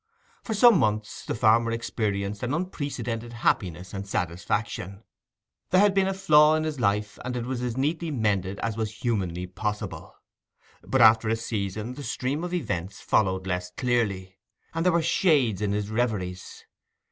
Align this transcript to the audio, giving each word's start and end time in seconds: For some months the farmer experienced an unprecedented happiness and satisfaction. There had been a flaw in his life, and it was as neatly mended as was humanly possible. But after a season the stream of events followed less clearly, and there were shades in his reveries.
For 0.43 0.55
some 0.55 0.79
months 0.79 1.23
the 1.25 1.35
farmer 1.35 1.69
experienced 1.69 2.41
an 2.41 2.55
unprecedented 2.55 3.33
happiness 3.33 3.93
and 3.93 4.07
satisfaction. 4.07 5.03
There 5.69 5.79
had 5.79 5.93
been 5.93 6.07
a 6.07 6.13
flaw 6.15 6.55
in 6.55 6.63
his 6.63 6.79
life, 6.79 7.19
and 7.23 7.37
it 7.37 7.45
was 7.45 7.61
as 7.61 7.77
neatly 7.77 8.09
mended 8.09 8.57
as 8.61 8.75
was 8.75 8.91
humanly 9.01 9.45
possible. 9.45 10.15
But 10.83 11.01
after 11.01 11.29
a 11.29 11.35
season 11.35 11.93
the 11.93 12.01
stream 12.03 12.43
of 12.43 12.51
events 12.51 12.99
followed 12.99 13.45
less 13.45 13.69
clearly, 13.77 14.39
and 14.73 14.83
there 14.83 14.91
were 14.93 15.03
shades 15.03 15.61
in 15.61 15.71
his 15.71 15.91
reveries. 15.91 16.65